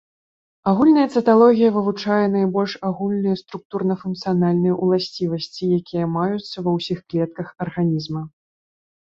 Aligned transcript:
Агульная 0.69 1.07
цыталогія 1.17 1.67
вывучае 1.75 2.25
найбольш 2.35 2.73
агульныя 2.89 3.35
структурна-функцыянальныя 3.41 4.73
ўласцівасці, 4.83 5.63
якія 5.79 6.05
маюцца 6.17 6.57
ва 6.71 6.75
ўсіх 6.79 7.05
клетках 7.13 7.47
арганізма. 7.69 8.21